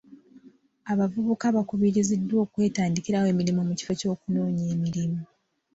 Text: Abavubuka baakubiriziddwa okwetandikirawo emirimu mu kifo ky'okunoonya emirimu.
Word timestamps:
Abavubuka 0.91 1.45
baakubiriziddwa 1.55 2.35
okwetandikirawo 2.45 3.27
emirimu 3.33 3.61
mu 3.67 3.73
kifo 3.79 3.93
ky'okunoonya 3.99 4.63
emirimu. 4.75 5.21